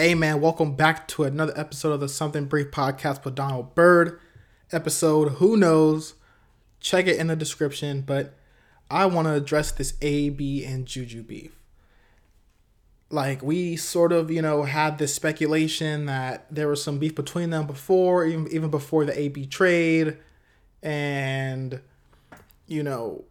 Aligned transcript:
Hey 0.00 0.14
man, 0.14 0.40
welcome 0.40 0.76
back 0.76 1.06
to 1.08 1.24
another 1.24 1.52
episode 1.56 1.92
of 1.92 2.00
the 2.00 2.08
Something 2.08 2.46
Brief 2.46 2.70
podcast 2.70 3.22
with 3.22 3.34
Donald 3.34 3.74
Bird. 3.74 4.18
Episode 4.72 5.32
Who 5.32 5.58
Knows? 5.58 6.14
Check 6.80 7.06
it 7.06 7.18
in 7.18 7.26
the 7.26 7.36
description, 7.36 8.00
but 8.00 8.32
I 8.90 9.04
want 9.04 9.28
to 9.28 9.34
address 9.34 9.72
this 9.72 9.92
AB 10.00 10.64
and 10.64 10.86
Juju 10.86 11.22
beef. 11.22 11.54
Like, 13.10 13.42
we 13.42 13.76
sort 13.76 14.10
of, 14.10 14.30
you 14.30 14.40
know, 14.40 14.62
had 14.62 14.96
this 14.96 15.14
speculation 15.14 16.06
that 16.06 16.46
there 16.50 16.68
was 16.68 16.82
some 16.82 16.98
beef 16.98 17.14
between 17.14 17.50
them 17.50 17.66
before, 17.66 18.24
even, 18.24 18.48
even 18.50 18.70
before 18.70 19.04
the 19.04 19.20
AB 19.20 19.44
trade. 19.48 20.16
And, 20.82 21.78
you 22.66 22.82
know, 22.82 23.24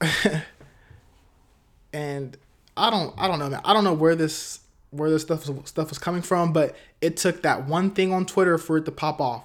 and 1.92 2.38
I 2.74 2.88
don't, 2.88 3.14
I 3.18 3.28
don't 3.28 3.38
know, 3.38 3.50
man. 3.50 3.60
I 3.66 3.74
don't 3.74 3.84
know 3.84 3.92
where 3.92 4.16
this 4.16 4.60
where 4.90 5.10
this 5.10 5.22
stuff 5.22 5.44
stuff 5.66 5.88
was 5.88 5.98
coming 5.98 6.22
from, 6.22 6.52
but 6.52 6.76
it 7.00 7.16
took 7.16 7.42
that 7.42 7.66
one 7.66 7.90
thing 7.90 8.12
on 8.12 8.26
Twitter 8.26 8.58
for 8.58 8.76
it 8.76 8.84
to 8.84 8.92
pop 8.92 9.20
off, 9.20 9.44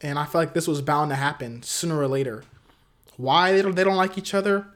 and 0.00 0.18
I 0.18 0.24
feel 0.24 0.40
like 0.40 0.54
this 0.54 0.68
was 0.68 0.80
bound 0.82 1.10
to 1.10 1.16
happen 1.16 1.62
sooner 1.62 1.98
or 1.98 2.08
later. 2.08 2.44
Why 3.16 3.52
they 3.52 3.62
don't 3.62 3.74
they 3.74 3.84
don't 3.84 3.96
like 3.96 4.18
each 4.18 4.34
other? 4.34 4.66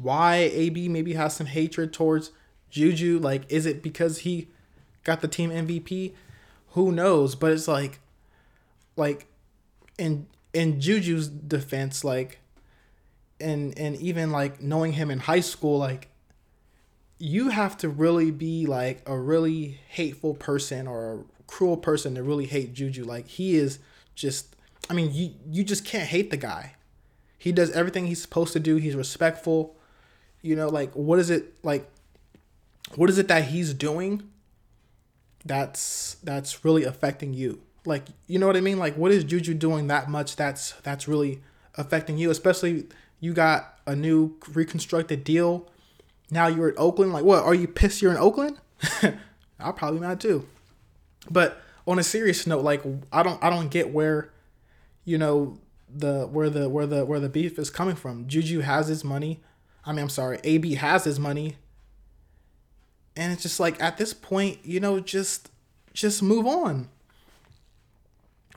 Why 0.00 0.36
AB 0.36 0.88
maybe 0.88 1.14
has 1.14 1.34
some 1.34 1.46
hatred 1.46 1.92
towards 1.92 2.30
Juju? 2.70 3.18
Like, 3.18 3.50
is 3.50 3.66
it 3.66 3.82
because 3.82 4.18
he 4.18 4.48
got 5.04 5.20
the 5.20 5.28
team 5.28 5.50
MVP? 5.50 6.12
Who 6.70 6.92
knows? 6.92 7.34
But 7.34 7.52
it's 7.52 7.68
like, 7.68 8.00
like, 8.96 9.26
in 9.98 10.26
in 10.52 10.80
Juju's 10.80 11.28
defense, 11.28 12.04
like, 12.04 12.40
and 13.40 13.76
and 13.78 13.96
even 13.96 14.30
like 14.30 14.62
knowing 14.62 14.92
him 14.92 15.10
in 15.10 15.20
high 15.20 15.40
school, 15.40 15.78
like 15.78 16.09
you 17.20 17.50
have 17.50 17.76
to 17.76 17.88
really 17.88 18.30
be 18.30 18.64
like 18.64 19.02
a 19.06 19.16
really 19.16 19.78
hateful 19.88 20.32
person 20.34 20.86
or 20.86 21.12
a 21.12 21.24
cruel 21.46 21.76
person 21.76 22.14
to 22.14 22.22
really 22.22 22.46
hate 22.46 22.72
Juju. 22.72 23.04
Like 23.04 23.28
he 23.28 23.56
is 23.56 23.78
just 24.14 24.56
I 24.88 24.94
mean, 24.94 25.10
you 25.12 25.34
you 25.48 25.62
just 25.62 25.84
can't 25.84 26.08
hate 26.08 26.30
the 26.30 26.38
guy. 26.38 26.74
He 27.36 27.52
does 27.52 27.70
everything 27.72 28.06
he's 28.06 28.22
supposed 28.22 28.54
to 28.54 28.60
do. 28.60 28.76
He's 28.76 28.96
respectful. 28.96 29.76
You 30.40 30.56
know, 30.56 30.68
like 30.68 30.92
what 30.94 31.18
is 31.18 31.28
it 31.28 31.54
like 31.62 31.88
what 32.96 33.10
is 33.10 33.18
it 33.18 33.28
that 33.28 33.44
he's 33.44 33.74
doing 33.74 34.22
that's 35.44 36.16
that's 36.24 36.64
really 36.64 36.84
affecting 36.84 37.34
you? 37.34 37.60
Like, 37.84 38.06
you 38.26 38.38
know 38.38 38.46
what 38.46 38.56
I 38.56 38.62
mean? 38.62 38.78
Like 38.78 38.96
what 38.96 39.12
is 39.12 39.24
Juju 39.24 39.54
doing 39.54 39.88
that 39.88 40.08
much 40.08 40.36
that's 40.36 40.72
that's 40.82 41.06
really 41.06 41.42
affecting 41.74 42.16
you, 42.16 42.30
especially 42.30 42.86
you 43.20 43.34
got 43.34 43.78
a 43.86 43.94
new 43.94 44.38
reconstructed 44.54 45.22
deal 45.22 45.68
now 46.30 46.46
you're 46.46 46.70
in 46.70 46.74
Oakland. 46.78 47.12
Like, 47.12 47.24
what? 47.24 47.42
Are 47.44 47.54
you 47.54 47.68
pissed 47.68 48.02
you're 48.02 48.12
in 48.12 48.18
Oakland? 48.18 48.56
I'll 49.60 49.72
probably 49.72 50.00
mad 50.00 50.20
too. 50.20 50.46
But 51.30 51.60
on 51.86 51.98
a 51.98 52.02
serious 52.02 52.46
note, 52.46 52.62
like 52.62 52.82
I 53.12 53.22
don't 53.22 53.42
I 53.42 53.50
don't 53.50 53.68
get 53.68 53.92
where, 53.92 54.30
you 55.04 55.18
know, 55.18 55.58
the 55.92 56.26
where 56.26 56.50
the 56.50 56.68
where 56.68 56.86
the 56.86 57.04
where 57.04 57.20
the 57.20 57.28
beef 57.28 57.58
is 57.58 57.70
coming 57.70 57.96
from. 57.96 58.26
Juju 58.26 58.60
has 58.60 58.88
his 58.88 59.04
money. 59.04 59.40
I 59.84 59.92
mean, 59.92 60.02
I'm 60.02 60.08
sorry, 60.08 60.38
AB 60.44 60.74
has 60.74 61.04
his 61.04 61.18
money. 61.18 61.56
And 63.16 63.32
it's 63.32 63.42
just 63.42 63.60
like 63.60 63.80
at 63.82 63.98
this 63.98 64.14
point, 64.14 64.58
you 64.64 64.80
know, 64.80 65.00
just 65.00 65.50
just 65.92 66.22
move 66.22 66.46
on. 66.46 66.88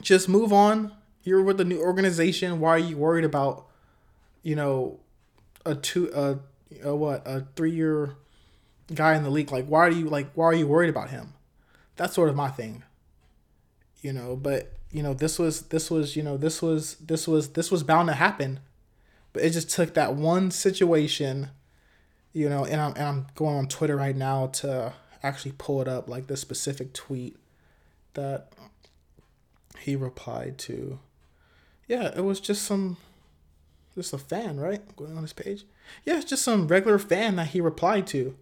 Just 0.01 0.29
move 0.29 0.53
on. 0.53 0.91
You're 1.23 1.41
with 1.41 1.59
a 1.59 1.65
new 1.65 1.79
organization. 1.79 2.59
Why 2.59 2.69
are 2.71 2.79
you 2.79 2.97
worried 2.97 3.23
about, 3.23 3.65
you 4.41 4.55
know, 4.55 4.99
a 5.65 5.75
two 5.75 6.11
a 6.13 6.39
a 6.83 6.95
what 6.95 7.23
a 7.25 7.45
three 7.55 7.71
year 7.71 8.15
guy 8.93 9.15
in 9.15 9.23
the 9.23 9.29
league. 9.29 9.51
Like, 9.51 9.65
why 9.65 9.81
are 9.81 9.91
you 9.91 10.09
like 10.09 10.31
why 10.33 10.45
are 10.45 10.53
you 10.53 10.67
worried 10.67 10.89
about 10.89 11.09
him? 11.09 11.33
That's 11.95 12.13
sort 12.13 12.29
of 12.29 12.35
my 12.35 12.49
thing. 12.49 12.83
You 14.01 14.13
know, 14.13 14.35
but 14.35 14.73
you 14.91 15.03
know 15.03 15.13
this 15.13 15.39
was 15.39 15.63
this 15.63 15.89
was 15.89 16.15
you 16.15 16.23
know 16.23 16.37
this 16.37 16.61
was 16.61 16.95
this 16.95 17.27
was 17.27 17.49
this 17.49 17.71
was 17.71 17.83
bound 17.83 18.09
to 18.09 18.15
happen, 18.15 18.59
but 19.31 19.43
it 19.43 19.51
just 19.51 19.69
took 19.69 19.93
that 19.93 20.15
one 20.15 20.51
situation. 20.51 21.49
You 22.33 22.49
know, 22.49 22.65
and 22.65 22.81
I'm 22.81 22.93
and 22.95 23.03
I'm 23.03 23.27
going 23.35 23.55
on 23.55 23.67
Twitter 23.67 23.95
right 23.95 24.15
now 24.15 24.47
to 24.47 24.93
actually 25.21 25.53
pull 25.57 25.81
it 25.81 25.87
up, 25.87 26.09
like 26.09 26.27
the 26.27 26.35
specific 26.35 26.93
tweet 26.93 27.37
that 28.13 28.51
he 29.79 29.95
replied 29.95 30.57
to. 30.59 30.99
Yeah, 31.87 32.11
it 32.15 32.23
was 32.23 32.39
just 32.39 32.63
some 32.63 32.97
just 33.95 34.13
a 34.13 34.17
fan, 34.17 34.59
right? 34.59 34.81
Going 34.95 35.15
on 35.15 35.23
his 35.23 35.33
page. 35.33 35.65
Yeah, 36.05 36.17
it's 36.17 36.25
just 36.25 36.43
some 36.43 36.67
regular 36.67 36.99
fan 36.99 37.35
that 37.35 37.47
he 37.47 37.61
replied 37.61 38.07
to. 38.07 38.35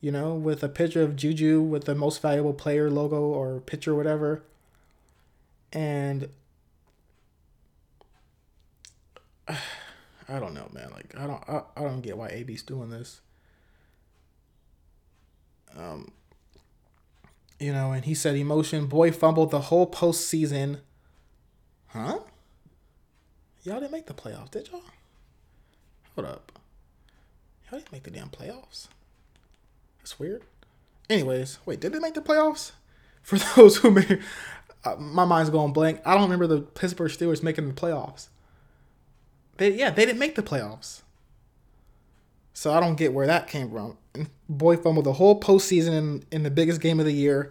You 0.00 0.12
know, 0.12 0.34
with 0.34 0.62
a 0.62 0.68
picture 0.68 1.02
of 1.02 1.16
Juju 1.16 1.60
with 1.62 1.84
the 1.84 1.94
most 1.94 2.20
valuable 2.22 2.52
player 2.52 2.90
logo 2.90 3.20
or 3.20 3.60
picture 3.60 3.92
or 3.92 3.96
whatever. 3.96 4.44
And 5.72 6.28
I 9.48 10.38
don't 10.38 10.54
know, 10.54 10.68
man. 10.72 10.90
Like 10.92 11.14
I 11.18 11.26
don't 11.26 11.42
I, 11.48 11.62
I 11.76 11.82
don't 11.82 12.02
get 12.02 12.18
why 12.18 12.28
AB's 12.28 12.62
doing 12.62 12.90
this. 12.90 13.20
Um 15.76 16.12
you 17.58 17.72
know, 17.72 17.92
and 17.92 18.04
he 18.04 18.14
said 18.14 18.36
emotion, 18.36 18.86
boy 18.86 19.10
fumbled 19.10 19.50
the 19.50 19.62
whole 19.62 19.90
postseason. 19.90 20.80
Huh? 21.88 22.18
Y'all 23.66 23.80
didn't 23.80 23.90
make 23.90 24.06
the 24.06 24.14
playoffs, 24.14 24.52
did 24.52 24.68
y'all? 24.70 24.80
Hold 26.14 26.28
up. 26.28 26.52
Y'all 27.64 27.80
didn't 27.80 27.90
make 27.90 28.04
the 28.04 28.12
damn 28.12 28.28
playoffs. 28.28 28.86
That's 29.98 30.20
weird. 30.20 30.42
Anyways, 31.10 31.58
wait, 31.66 31.80
did 31.80 31.92
they 31.92 31.98
make 31.98 32.14
the 32.14 32.20
playoffs? 32.20 32.70
For 33.22 33.38
those 33.56 33.78
who 33.78 33.90
may, 33.90 34.20
uh, 34.84 34.94
my 34.96 35.24
mind's 35.24 35.50
going 35.50 35.72
blank. 35.72 36.00
I 36.06 36.14
don't 36.14 36.22
remember 36.22 36.46
the 36.46 36.60
Pittsburgh 36.60 37.10
Steelers 37.10 37.42
making 37.42 37.66
the 37.66 37.74
playoffs. 37.74 38.28
They 39.56 39.72
yeah, 39.72 39.90
they 39.90 40.06
didn't 40.06 40.20
make 40.20 40.36
the 40.36 40.44
playoffs. 40.44 41.02
So 42.52 42.72
I 42.72 42.78
don't 42.78 42.94
get 42.94 43.12
where 43.12 43.26
that 43.26 43.48
came 43.48 43.72
from. 43.72 43.98
Boy 44.48 44.76
fumbled 44.76 45.06
the 45.06 45.14
whole 45.14 45.40
postseason 45.40 45.92
in, 45.92 46.24
in 46.30 46.42
the 46.44 46.50
biggest 46.50 46.80
game 46.80 47.00
of 47.00 47.06
the 47.06 47.12
year. 47.12 47.50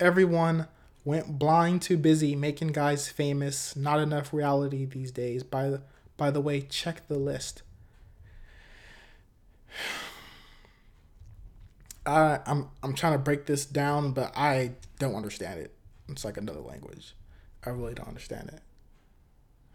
Everyone 0.00 0.66
went 1.06 1.38
blind 1.38 1.80
too 1.80 1.96
busy 1.96 2.34
making 2.36 2.68
guys 2.68 3.08
famous. 3.08 3.76
Not 3.76 4.00
enough 4.00 4.34
reality 4.34 4.84
these 4.84 5.12
days. 5.12 5.42
By 5.44 5.70
the 5.70 5.80
by 6.18 6.30
the 6.30 6.40
way, 6.40 6.60
check 6.60 7.06
the 7.08 7.16
list. 7.18 7.62
I 12.04 12.40
I'm 12.44 12.68
I'm 12.82 12.94
trying 12.94 13.12
to 13.12 13.18
break 13.18 13.46
this 13.46 13.64
down, 13.64 14.12
but 14.12 14.36
I 14.36 14.72
don't 14.98 15.14
understand 15.14 15.60
it. 15.60 15.72
It's 16.08 16.24
like 16.24 16.36
another 16.36 16.60
language. 16.60 17.14
I 17.64 17.70
really 17.70 17.94
don't 17.94 18.08
understand 18.08 18.50
it. 18.52 18.60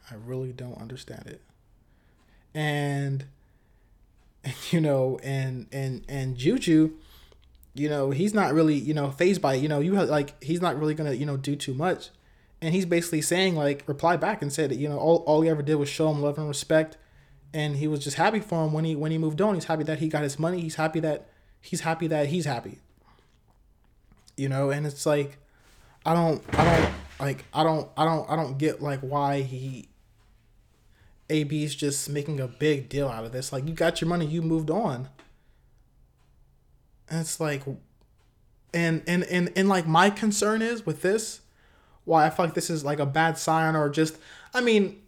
I 0.09 0.15
really 0.15 0.51
don't 0.51 0.77
understand 0.77 1.27
it. 1.27 1.41
And, 2.53 3.25
and 4.43 4.53
you 4.71 4.81
know, 4.81 5.17
and 5.23 5.67
and 5.71 6.03
and 6.09 6.35
Juju 6.35 6.91
you 7.73 7.89
know, 7.89 8.11
he's 8.11 8.33
not 8.33 8.53
really, 8.53 8.75
you 8.75 8.93
know, 8.93 9.11
phased 9.11 9.41
by, 9.41 9.55
it. 9.55 9.61
you 9.61 9.69
know, 9.69 9.79
you 9.79 9.95
have 9.95 10.09
like 10.09 10.41
he's 10.43 10.61
not 10.61 10.77
really 10.77 10.93
gonna, 10.93 11.13
you 11.13 11.25
know, 11.25 11.37
do 11.37 11.55
too 11.55 11.73
much. 11.73 12.09
And 12.61 12.73
he's 12.73 12.85
basically 12.85 13.21
saying 13.21 13.55
like 13.55 13.83
reply 13.87 14.17
back 14.17 14.41
and 14.41 14.51
said 14.51 14.71
that, 14.71 14.77
you 14.77 14.87
know, 14.87 14.99
all, 14.99 15.17
all 15.27 15.41
he 15.41 15.49
ever 15.49 15.63
did 15.63 15.75
was 15.75 15.89
show 15.89 16.09
him 16.11 16.21
love 16.21 16.37
and 16.37 16.47
respect. 16.47 16.97
And 17.53 17.77
he 17.77 17.87
was 17.87 18.03
just 18.03 18.17
happy 18.17 18.39
for 18.39 18.65
him 18.65 18.73
when 18.73 18.85
he 18.85 18.95
when 18.95 19.11
he 19.11 19.17
moved 19.17 19.41
on. 19.41 19.55
He's 19.55 19.65
happy 19.65 19.83
that 19.83 19.99
he 19.99 20.07
got 20.07 20.23
his 20.23 20.37
money. 20.37 20.61
He's 20.61 20.75
happy 20.75 20.99
that 21.01 21.27
he's 21.59 21.81
happy 21.81 22.07
that 22.07 22.27
he's 22.27 22.45
happy. 22.45 22.79
You 24.37 24.49
know, 24.49 24.69
and 24.69 24.85
it's 24.85 25.05
like 25.05 25.37
I 26.05 26.13
don't 26.13 26.43
I 26.53 26.65
don't 26.65 26.93
like 27.19 27.45
I 27.53 27.63
don't 27.63 27.89
I 27.97 28.05
don't 28.05 28.29
I 28.29 28.35
don't 28.35 28.57
get 28.57 28.81
like 28.81 28.99
why 29.01 29.41
he 29.41 29.89
AB's 31.29 31.75
just 31.75 32.09
making 32.09 32.39
a 32.39 32.47
big 32.47 32.89
deal 32.89 33.07
out 33.07 33.25
of 33.25 33.31
this. 33.31 33.51
Like 33.53 33.67
you 33.67 33.73
got 33.73 34.01
your 34.01 34.09
money, 34.09 34.25
you 34.25 34.41
moved 34.41 34.69
on. 34.69 35.09
And 37.11 37.19
it's 37.19 37.41
like 37.41 37.63
and 38.73 39.03
and 39.05 39.23
and 39.25 39.51
and 39.55 39.67
like 39.67 39.85
my 39.85 40.09
concern 40.09 40.61
is 40.61 40.85
with 40.85 41.01
this, 41.01 41.41
why 42.05 42.25
I 42.25 42.29
feel 42.29 42.45
like 42.45 42.55
this 42.55 42.69
is 42.69 42.85
like 42.85 42.99
a 42.99 43.05
bad 43.05 43.37
sign 43.37 43.75
or 43.75 43.89
just 43.89 44.17
I 44.53 44.61
mean, 44.61 45.01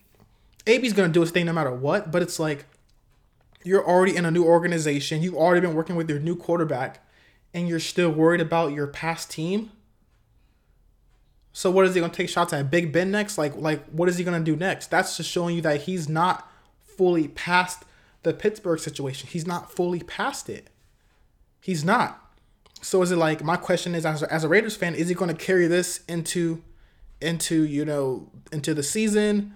AB's 0.68 0.92
gonna 0.92 1.14
do 1.14 1.22
his 1.22 1.32
thing 1.32 1.46
no 1.46 1.54
matter 1.54 1.74
what, 1.74 2.12
but 2.12 2.22
it's 2.22 2.40
like 2.40 2.66
you're 3.64 3.88
already 3.88 4.18
in 4.18 4.26
a 4.26 4.32
new 4.32 4.44
organization, 4.44 5.24
you've 5.24 5.34
already 5.34 5.62
been 5.62 5.74
working 5.74 5.96
with 5.96 6.10
your 6.10 6.20
new 6.20 6.36
quarterback, 6.36 7.08
and 7.54 7.70
you're 7.70 7.80
still 7.80 8.12
worried 8.12 8.42
about 8.42 8.74
your 8.74 8.88
past 8.88 9.32
team. 9.32 9.72
So 11.54 11.72
what 11.72 11.86
is 11.86 11.96
he 11.96 12.02
gonna 12.02 12.12
take 12.12 12.28
shots 12.28 12.52
at 12.52 12.70
Big 12.70 12.92
Ben 12.92 13.12
next? 13.12 13.38
Like 13.38 13.56
like 13.56 13.86
what 13.92 14.10
is 14.10 14.18
he 14.18 14.26
gonna 14.26 14.42
do 14.42 14.58
next? 14.58 14.92
That's 14.92 15.16
just 15.16 15.30
showing 15.30 15.56
you 15.56 15.62
that 15.62 15.84
he's 15.84 16.10
not 16.10 16.52
fully 16.82 17.30
past 17.30 17.86
the 18.24 18.34
Pittsburgh 18.34 18.80
situation. 18.80 19.30
He's 19.32 19.48
not 19.48 19.72
fully 19.72 20.02
past 20.02 20.50
it. 20.50 20.68
He's 21.64 21.86
not. 21.86 22.20
So 22.82 23.02
is 23.02 23.12
it 23.12 23.16
like 23.16 23.42
my 23.42 23.56
question 23.56 23.96
is 23.96 24.06
as 24.06 24.22
a, 24.22 24.32
as 24.32 24.44
a 24.44 24.50
Raiders 24.50 24.76
fan, 24.76 24.96
is 24.96 25.08
he 25.08 25.16
going 25.16 25.34
to 25.34 25.46
carry 25.46 25.66
this 25.68 26.04
into 26.10 26.62
into 27.22 27.64
you 27.64 27.86
know 27.86 28.30
into 28.52 28.74
the 28.74 28.84
season? 28.84 29.54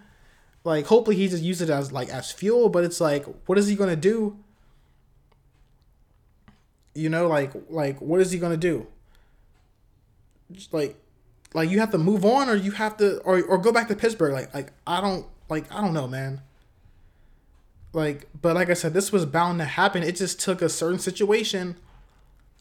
Like 0.64 0.86
hopefully 0.86 1.18
he 1.18 1.28
just 1.28 1.44
use 1.44 1.62
it 1.62 1.70
as 1.70 1.92
like 1.92 2.08
as 2.08 2.32
fuel, 2.32 2.70
but 2.70 2.86
it's 2.86 3.02
like 3.02 3.26
what 3.46 3.58
is 3.58 3.68
he 3.68 3.76
going 3.76 3.90
to 3.90 3.98
do? 3.98 4.38
You 6.96 7.10
know, 7.10 7.28
like 7.28 7.52
like 7.70 8.00
what 8.00 8.22
is 8.22 8.32
he 8.32 8.40
going 8.40 8.54
to 8.54 8.58
do? 8.58 8.88
Just 10.54 10.74
like 10.74 10.96
like 11.54 11.70
you 11.70 11.82
have 11.82 11.92
to 11.92 11.98
move 11.98 12.24
on 12.24 12.48
or 12.48 12.56
you 12.56 12.72
have 12.72 12.96
to 12.98 13.20
or 13.24 13.44
or 13.44 13.58
go 13.58 13.74
back 13.74 13.90
to 13.90 13.98
Pittsburgh. 13.98 14.32
Like 14.32 14.54
like 14.54 14.72
I 14.88 15.02
don't 15.02 15.26
like 15.50 15.70
I 15.76 15.82
don't 15.82 15.94
know, 15.94 16.08
man. 16.08 16.40
Like 17.92 18.30
but 18.42 18.56
like 18.56 18.70
I 18.70 18.76
said, 18.76 18.94
this 18.94 19.12
was 19.12 19.26
bound 19.26 19.60
to 19.60 19.66
happen. 19.66 20.04
It 20.04 20.16
just 20.16 20.40
took 20.40 20.62
a 20.62 20.70
certain 20.70 21.00
situation. 21.00 21.76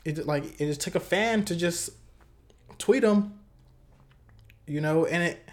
It 0.07 0.27
like 0.27 0.61
it 0.61 0.67
just 0.67 0.81
took 0.81 0.95
a 0.95 1.01
fan 1.01 1.45
to 1.47 1.57
just 1.57 1.91
tweet 2.79 3.03
him. 3.03 3.35
You 4.67 4.81
know, 4.81 5.05
and 5.07 5.23
it 5.23 5.49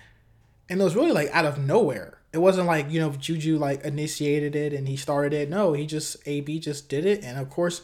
and 0.69 0.79
it 0.79 0.83
was 0.83 0.95
really 0.95 1.11
like 1.11 1.29
out 1.31 1.45
of 1.45 1.57
nowhere. 1.57 2.19
It 2.31 2.39
wasn't 2.39 2.65
like, 2.65 2.89
you 2.89 2.99
know, 2.99 3.11
Juju 3.11 3.59
like 3.59 3.83
initiated 3.83 4.55
it 4.55 4.73
and 4.73 4.87
he 4.87 4.97
started 4.97 5.33
it. 5.33 5.49
No, 5.49 5.73
he 5.73 5.85
just 5.85 6.17
AB 6.27 6.59
just 6.59 6.89
did 6.89 7.05
it 7.05 7.23
and 7.23 7.37
of 7.37 7.49
course 7.49 7.81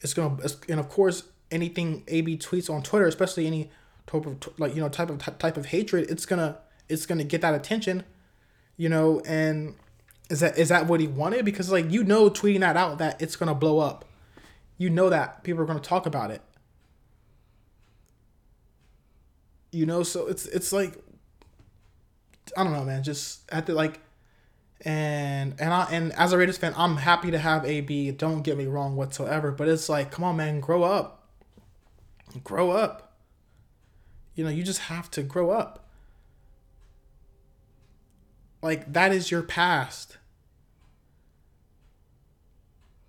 it's 0.00 0.14
to 0.14 0.38
and 0.68 0.78
of 0.78 0.88
course 0.88 1.24
anything 1.50 2.04
AB 2.08 2.36
tweets 2.38 2.68
on 2.72 2.82
Twitter, 2.82 3.06
especially 3.06 3.46
any 3.46 3.70
type 4.06 4.26
of 4.26 4.36
like 4.58 4.74
you 4.74 4.80
know 4.80 4.88
type 4.88 5.10
of 5.10 5.18
type 5.38 5.56
of 5.56 5.66
hatred, 5.66 6.10
it's 6.10 6.26
gonna 6.26 6.58
it's 6.88 7.06
gonna 7.06 7.24
get 7.24 7.40
that 7.40 7.54
attention, 7.54 8.04
you 8.76 8.88
know. 8.88 9.20
And 9.26 9.74
is 10.28 10.40
that 10.40 10.58
is 10.58 10.68
that 10.68 10.86
what 10.86 11.00
he 11.00 11.06
wanted? 11.06 11.44
Because 11.44 11.72
like 11.72 11.90
you 11.90 12.04
know, 12.04 12.28
tweeting 12.28 12.60
that 12.60 12.76
out 12.76 12.98
that 12.98 13.20
it's 13.20 13.36
gonna 13.36 13.54
blow 13.54 13.78
up, 13.78 14.04
you 14.76 14.90
know 14.90 15.08
that 15.10 15.44
people 15.44 15.62
are 15.62 15.66
gonna 15.66 15.80
talk 15.80 16.06
about 16.06 16.30
it. 16.30 16.42
You 19.72 19.86
know, 19.86 20.02
so 20.02 20.26
it's 20.26 20.46
it's 20.46 20.72
like 20.72 20.98
I 22.56 22.64
don't 22.64 22.72
know, 22.72 22.84
man. 22.84 23.02
Just 23.02 23.50
at 23.50 23.66
the 23.66 23.74
like, 23.74 24.00
and 24.84 25.54
and 25.58 25.72
I 25.72 25.84
and 25.90 26.12
as 26.12 26.32
a 26.32 26.38
Raiders 26.38 26.58
fan, 26.58 26.74
I'm 26.76 26.98
happy 26.98 27.30
to 27.30 27.38
have 27.38 27.64
AB. 27.64 28.12
Don't 28.12 28.42
get 28.42 28.56
me 28.56 28.66
wrong 28.66 28.96
whatsoever, 28.96 29.50
but 29.50 29.68
it's 29.68 29.88
like, 29.88 30.10
come 30.10 30.24
on, 30.24 30.36
man, 30.36 30.60
grow 30.60 30.82
up. 30.82 31.28
Grow 32.42 32.70
up. 32.70 33.16
You 34.34 34.44
know, 34.44 34.50
you 34.50 34.62
just 34.62 34.80
have 34.80 35.10
to 35.12 35.22
grow 35.22 35.50
up. 35.50 35.88
Like 38.62 38.92
that 38.92 39.12
is 39.12 39.30
your 39.30 39.42
past. 39.42 40.18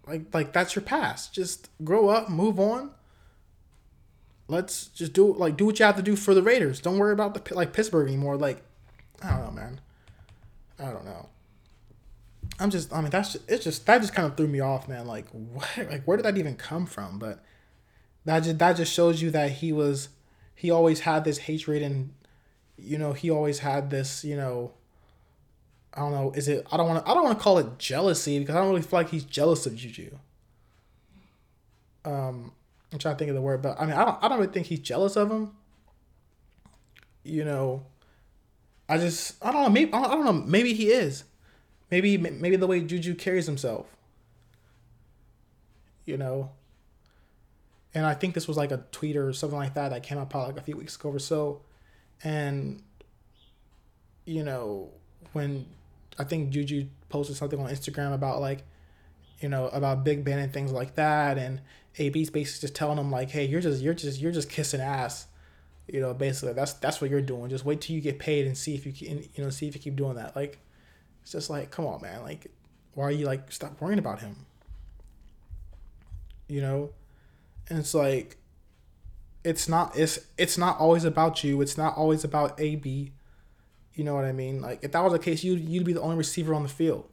Like 0.07 0.33
like 0.33 0.53
that's 0.53 0.75
your 0.75 0.83
past. 0.83 1.33
Just 1.33 1.69
grow 1.83 2.09
up, 2.09 2.29
move 2.29 2.59
on. 2.59 2.91
Let's 4.47 4.87
just 4.87 5.13
do 5.13 5.33
like 5.33 5.57
do 5.57 5.65
what 5.65 5.79
you 5.79 5.85
have 5.85 5.95
to 5.95 6.03
do 6.03 6.15
for 6.15 6.33
the 6.33 6.43
Raiders. 6.43 6.79
Don't 6.79 6.97
worry 6.97 7.13
about 7.13 7.33
the 7.33 7.55
like 7.55 7.73
Pittsburgh 7.73 8.07
anymore. 8.07 8.37
Like 8.37 8.61
I 9.21 9.31
don't 9.31 9.45
know, 9.45 9.51
man. 9.51 9.81
I 10.79 10.85
don't 10.85 11.05
know. 11.05 11.29
I'm 12.59 12.69
just 12.69 12.93
I 12.93 13.01
mean 13.01 13.09
that's 13.09 13.33
just, 13.33 13.49
it's 13.49 13.63
just 13.63 13.85
that 13.87 14.01
just 14.01 14.13
kind 14.13 14.27
of 14.27 14.37
threw 14.37 14.47
me 14.47 14.59
off, 14.59 14.87
man. 14.87 15.07
Like 15.07 15.27
what 15.31 15.67
like 15.89 16.03
where 16.03 16.17
did 16.17 16.25
that 16.25 16.37
even 16.37 16.55
come 16.55 16.85
from? 16.85 17.17
But 17.17 17.43
that 18.25 18.41
just 18.41 18.59
that 18.59 18.73
just 18.73 18.93
shows 18.93 19.21
you 19.21 19.31
that 19.31 19.51
he 19.51 19.71
was 19.71 20.09
he 20.53 20.69
always 20.69 21.01
had 21.01 21.23
this 21.23 21.39
hatred 21.39 21.81
and 21.81 22.13
you 22.77 22.97
know 22.97 23.13
he 23.13 23.29
always 23.29 23.59
had 23.59 23.89
this 23.89 24.23
you 24.23 24.35
know 24.35 24.71
I 25.95 26.01
don't 26.01 26.11
know 26.11 26.31
is 26.31 26.47
it 26.47 26.67
I 26.71 26.77
don't 26.77 26.87
want 26.87 27.05
to 27.05 27.09
I 27.09 27.13
don't 27.13 27.23
want 27.23 27.37
to 27.37 27.43
call 27.43 27.57
it 27.57 27.77
jealousy 27.77 28.39
because 28.39 28.55
I 28.55 28.59
don't 28.59 28.69
really 28.69 28.81
feel 28.81 28.99
like 28.99 29.09
he's 29.09 29.23
jealous 29.23 29.65
of 29.65 29.75
Juju. 29.75 30.17
Um, 32.03 32.51
I'm 32.91 32.99
trying 32.99 33.15
to 33.15 33.19
think 33.19 33.29
of 33.29 33.35
the 33.35 33.41
word, 33.41 33.61
but 33.61 33.79
I 33.79 33.85
mean 33.85 33.95
I 33.95 34.05
don't 34.05 34.17
I 34.21 34.27
don't 34.27 34.39
really 34.39 34.51
think 34.51 34.67
he's 34.67 34.79
jealous 34.79 35.15
of 35.15 35.31
him. 35.31 35.51
You 37.23 37.45
know, 37.45 37.85
I 38.89 38.97
just 38.97 39.43
I 39.43 39.51
don't 39.51 39.63
know 39.63 39.69
maybe 39.69 39.93
I 39.93 40.01
don't 40.01 40.25
know 40.25 40.33
maybe 40.33 40.73
he 40.73 40.89
is, 40.89 41.23
maybe 41.89 42.17
maybe 42.17 42.57
the 42.57 42.67
way 42.67 42.81
Juju 42.81 43.15
carries 43.15 43.45
himself. 43.45 43.87
You 46.05 46.17
know, 46.17 46.51
and 47.95 48.05
I 48.05 48.13
think 48.13 48.33
this 48.35 48.47
was 48.47 48.57
like 48.57 48.71
a 48.71 48.83
tweet 48.91 49.15
or 49.15 49.31
something 49.33 49.57
like 49.57 49.73
that 49.75 49.89
that 49.89 50.03
came 50.03 50.17
up 50.17 50.35
like 50.35 50.57
a 50.57 50.61
few 50.61 50.75
weeks 50.75 50.97
ago 50.97 51.09
or 51.09 51.19
so, 51.19 51.61
and 52.23 52.83
you 54.25 54.43
know 54.43 54.91
when 55.31 55.65
I 56.17 56.23
think 56.23 56.49
Juju 56.49 56.87
posted 57.09 57.35
something 57.35 57.59
on 57.59 57.69
Instagram 57.69 58.13
about 58.13 58.41
like, 58.41 58.63
you 59.39 59.49
know, 59.49 59.67
about 59.67 60.03
Big 60.03 60.23
Ben 60.23 60.39
and 60.39 60.51
things 60.51 60.71
like 60.71 60.95
that, 60.95 61.37
and 61.37 61.61
AB's 61.99 62.29
basically 62.29 62.61
just 62.67 62.75
telling 62.75 62.97
him 62.97 63.11
like, 63.11 63.29
hey, 63.29 63.45
you're 63.45 63.61
just 63.61 63.81
you're 63.81 63.93
just 63.93 64.19
you're 64.19 64.31
just 64.31 64.49
kissing 64.49 64.81
ass, 64.81 65.27
you 65.87 65.99
know, 65.99 66.13
basically 66.13 66.53
that's 66.53 66.73
that's 66.73 67.01
what 67.01 67.09
you're 67.09 67.21
doing. 67.21 67.49
Just 67.49 67.65
wait 67.65 67.81
till 67.81 67.95
you 67.95 68.01
get 68.01 68.19
paid 68.19 68.47
and 68.47 68.57
see 68.57 68.75
if 68.75 68.85
you 68.85 68.93
can 68.93 69.27
you 69.33 69.43
know 69.43 69.49
see 69.49 69.67
if 69.67 69.75
you 69.75 69.81
keep 69.81 69.95
doing 69.95 70.15
that. 70.15 70.35
Like, 70.35 70.59
it's 71.21 71.31
just 71.31 71.49
like, 71.49 71.71
come 71.71 71.85
on, 71.85 72.01
man, 72.01 72.21
like, 72.23 72.51
why 72.93 73.05
are 73.05 73.11
you 73.11 73.25
like 73.25 73.51
stop 73.51 73.79
worrying 73.81 73.99
about 73.99 74.21
him? 74.21 74.45
You 76.47 76.61
know 76.61 76.91
and 77.69 77.79
it's 77.79 77.93
like 77.93 78.37
it's 79.43 79.67
not 79.67 79.97
it's 79.97 80.19
it's 80.37 80.57
not 80.57 80.77
always 80.79 81.03
about 81.03 81.43
you 81.43 81.61
it's 81.61 81.77
not 81.77 81.95
always 81.97 82.23
about 82.23 82.59
ab 82.59 83.11
you 83.95 84.03
know 84.03 84.15
what 84.15 84.25
i 84.25 84.31
mean? 84.31 84.61
Like 84.61 84.79
if 84.83 84.91
that 84.91 85.03
was 85.03 85.13
the 85.13 85.19
case 85.19 85.43
you 85.43 85.53
you'd 85.53 85.85
be 85.85 85.93
the 85.93 86.01
only 86.01 86.15
receiver 86.15 86.53
on 86.53 86.63
the 86.63 86.69
field. 86.69 87.07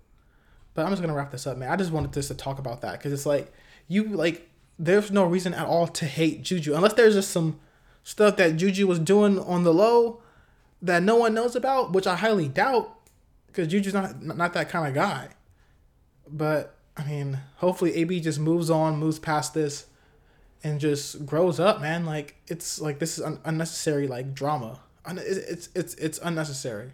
But 0.75 0.85
i'm 0.85 0.93
just 0.93 1.03
gonna 1.03 1.15
wrap 1.15 1.31
this 1.31 1.47
up 1.47 1.57
man. 1.57 1.71
I 1.71 1.77
just 1.77 1.93
wanted 1.93 2.13
just 2.13 2.29
to 2.29 2.35
talk 2.35 2.59
about 2.59 2.81
that 2.83 2.93
because 2.99 3.13
it's 3.13 3.27
like 3.27 3.53
you 3.89 4.05
like 4.05 4.49
there's 4.79 5.11
no 5.11 5.25
reason 5.25 5.55
at 5.55 5.67
all 5.67 5.87
to 5.87 6.07
hate 6.07 6.43
juju. 6.43 6.75
Unless 6.75 6.95
there's 6.95 7.15
just 7.15 7.31
some 7.31 7.61
stuff 8.03 8.37
that 8.37 8.57
juju 8.57 8.87
was 8.87 8.99
doing 8.99 9.39
on 9.39 9.65
the 9.65 9.73
low 9.73 10.21
that 10.81 11.03
no 11.03 11.17
one 11.17 11.33
knows 11.33 11.55
about 11.55 11.93
which 11.93 12.07
i 12.09 12.17
highly 12.17 12.49
doubt 12.49 12.99
because 13.47 13.69
juju's 13.69 13.95
not 13.95 14.23
not 14.23 14.53
that 14.53 14.69
kind 14.69 14.89
of 14.89 14.95
guy. 14.95 15.29
But 16.29 16.75
i 16.97 17.05
mean 17.05 17.39
hopefully 17.57 18.03
ab 18.03 18.11
just 18.21 18.39
moves 18.39 18.71
on 18.71 18.99
moves 18.99 19.19
past 19.19 19.55
this 19.55 19.87
and 20.65 20.81
just 20.81 21.27
grows 21.27 21.59
up, 21.59 21.81
man. 21.81 22.07
Like 22.07 22.37
it's 22.47 22.81
like 22.81 22.99
this 22.99 23.19
is 23.19 23.25
un- 23.25 23.41
unnecessary 23.45 24.07
like 24.07 24.35
drama. 24.35 24.81
It's 25.07 25.69
it's 25.75 25.95
it's 25.95 26.19
unnecessary. 26.19 26.93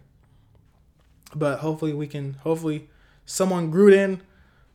But 1.35 1.59
hopefully 1.59 1.93
we 1.93 2.07
can 2.07 2.33
hopefully 2.33 2.89
someone 3.25 3.71
Gruden, 3.71 4.21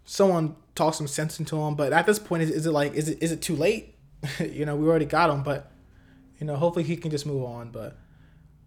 someone 0.04 0.56
talk 0.74 0.94
some 0.94 1.08
sense 1.08 1.38
into 1.38 1.56
him. 1.56 1.74
But 1.74 1.92
at 1.92 2.06
this 2.06 2.18
point, 2.18 2.44
is, 2.44 2.50
is 2.50 2.66
it 2.66 2.70
like 2.70 2.94
is 2.94 3.08
it 3.08 3.22
is 3.22 3.32
it 3.32 3.42
too 3.42 3.56
late? 3.56 3.94
you 4.38 4.64
know, 4.64 4.76
we 4.76 4.86
already 4.86 5.04
got 5.04 5.30
him, 5.30 5.42
but 5.42 5.70
you 6.38 6.46
know, 6.46 6.56
hopefully 6.56 6.84
he 6.84 6.96
can 6.96 7.10
just 7.10 7.26
move 7.26 7.44
on. 7.44 7.70
But 7.70 7.96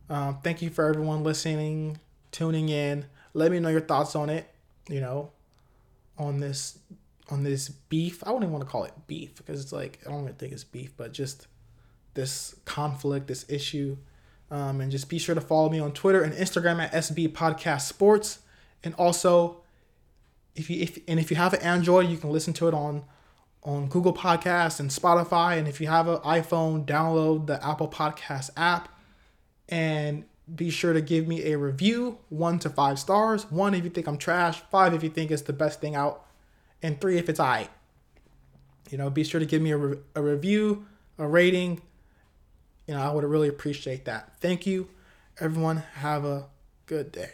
um, 0.09 0.39
thank 0.43 0.61
you 0.61 0.69
for 0.69 0.87
everyone 0.87 1.23
listening, 1.23 1.99
tuning 2.31 2.69
in. 2.69 3.05
Let 3.33 3.51
me 3.51 3.59
know 3.59 3.69
your 3.69 3.81
thoughts 3.81 4.15
on 4.15 4.29
it. 4.29 4.47
You 4.89 5.01
know, 5.01 5.31
on 6.17 6.39
this 6.39 6.79
on 7.29 7.43
this 7.43 7.69
beef. 7.69 8.23
I 8.25 8.31
wouldn't 8.31 8.51
want 8.51 8.63
to 8.63 8.69
call 8.69 8.83
it 8.83 8.93
beef 9.07 9.35
because 9.37 9.61
it's 9.61 9.71
like 9.73 9.99
I 10.05 10.11
don't 10.11 10.23
even 10.23 10.35
think 10.35 10.53
it's 10.53 10.63
beef, 10.63 10.91
but 10.97 11.13
just 11.13 11.47
this 12.13 12.55
conflict, 12.65 13.27
this 13.27 13.45
issue. 13.49 13.97
Um, 14.49 14.79
and 14.79 14.91
just 14.91 15.09
be 15.09 15.19
sure 15.19 15.35
to 15.35 15.41
follow 15.41 15.69
me 15.69 15.79
on 15.79 15.91
Twitter 15.91 16.21
and 16.21 16.33
Instagram 16.33 16.81
at 16.81 16.93
SB 16.93 17.29
Podcast 17.33 17.81
Sports. 17.81 18.39
And 18.83 18.93
also, 18.95 19.61
if 20.55 20.69
you 20.69 20.81
if 20.81 20.99
and 21.07 21.19
if 21.19 21.29
you 21.29 21.37
have 21.37 21.53
an 21.53 21.61
Android, 21.61 22.09
you 22.09 22.17
can 22.17 22.31
listen 22.31 22.53
to 22.53 22.67
it 22.67 22.73
on 22.73 23.03
on 23.63 23.87
Google 23.87 24.13
Podcasts 24.13 24.79
and 24.79 24.89
Spotify. 24.89 25.57
And 25.57 25.67
if 25.67 25.81
you 25.81 25.87
have 25.87 26.07
an 26.07 26.17
iPhone, 26.19 26.85
download 26.85 27.47
the 27.47 27.65
Apple 27.65 27.89
Podcast 27.89 28.49
app. 28.55 28.89
And 29.67 30.23
be 30.53 30.69
sure 30.69 30.93
to 30.93 31.01
give 31.01 31.27
me 31.27 31.51
a 31.51 31.57
review, 31.57 32.19
one 32.29 32.59
to 32.59 32.69
five 32.69 32.99
stars. 32.99 33.51
One 33.51 33.73
if 33.73 33.83
you 33.83 33.89
think 33.89 34.07
I'm 34.07 34.17
trash, 34.17 34.61
five 34.71 34.93
if 34.93 35.03
you 35.03 35.09
think 35.09 35.29
it's 35.29 35.41
the 35.41 35.53
best 35.53 35.81
thing 35.81 35.95
out 35.95 36.25
and 36.81 36.99
three 37.01 37.17
if 37.17 37.27
it's 37.27 37.39
I. 37.39 37.67
You 38.89 38.97
know, 38.97 39.09
be 39.09 39.25
sure 39.25 39.39
to 39.39 39.45
give 39.45 39.61
me 39.61 39.71
a, 39.71 39.77
re- 39.77 39.97
a 40.15 40.21
review, 40.21 40.85
a 41.17 41.27
rating. 41.27 41.81
You 42.87 42.95
know, 42.95 43.01
I 43.01 43.11
would 43.11 43.23
really 43.25 43.49
appreciate 43.49 44.05
that. 44.05 44.33
Thank 44.39 44.65
you. 44.65 44.89
Everyone, 45.39 45.77
have 45.95 46.25
a 46.25 46.47
good 46.85 47.11
day. 47.11 47.31